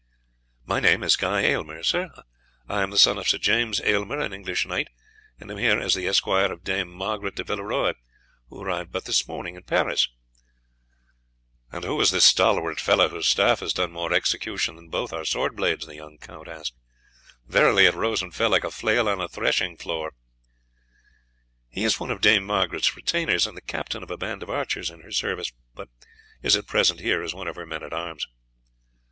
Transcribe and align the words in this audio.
"My 0.65 0.79
name 0.79 1.03
is 1.03 1.15
Guy 1.15 1.41
Aylmer, 1.41 1.83
sir; 1.83 2.09
I 2.67 2.81
am 2.81 2.89
the 2.89 2.97
son 2.97 3.19
of 3.19 3.27
Sir 3.27 3.37
James 3.37 3.79
Aylmer, 3.81 4.17
an 4.19 4.33
English 4.33 4.65
knight, 4.65 4.87
and 5.39 5.51
am 5.51 5.59
here 5.59 5.79
as 5.79 5.93
the 5.93 6.07
esquire 6.07 6.51
of 6.51 6.63
Dame 6.63 6.91
Margaret 6.91 7.35
de 7.35 7.43
Villeroy, 7.43 7.93
who 8.49 8.59
arrived 8.63 8.91
but 8.91 9.05
this 9.05 9.27
morning 9.27 9.55
in 9.55 9.61
Paris." 9.61 10.07
"And 11.71 11.83
who 11.83 12.01
is 12.01 12.09
this 12.09 12.25
stalwart 12.25 12.79
fellow 12.79 13.09
whose 13.09 13.27
staff 13.27 13.59
has 13.59 13.73
done 13.73 13.91
more 13.91 14.11
execution 14.11 14.75
than 14.75 14.89
both 14.89 15.13
our 15.13 15.23
sword 15.23 15.55
blades?" 15.55 15.85
the 15.85 15.97
young 15.97 16.17
count 16.17 16.47
asked; 16.47 16.73
"verily 17.45 17.85
it 17.85 17.93
rose 17.93 18.23
and 18.23 18.33
fell 18.33 18.49
like 18.49 18.63
a 18.63 18.71
flail 18.71 19.07
on 19.07 19.21
a 19.21 19.27
thrashing 19.29 19.77
floor." 19.77 20.13
"He 21.69 21.83
is 21.83 21.99
one 21.99 22.09
of 22.09 22.21
Dame 22.21 22.43
Margaret's 22.43 22.95
retainers, 22.95 23.45
and 23.45 23.55
the 23.55 23.61
captain 23.61 24.01
of 24.01 24.09
a 24.09 24.17
band 24.17 24.41
of 24.41 24.49
archers 24.49 24.89
in 24.89 25.01
her 25.01 25.11
service, 25.11 25.51
but 25.75 25.89
is 26.41 26.55
at 26.55 26.65
present 26.65 27.01
here 27.01 27.21
as 27.21 27.35
one 27.35 27.47
of 27.47 27.55
her 27.55 27.67
men 27.67 27.83
at 27.83 27.93
arms." 27.93 28.25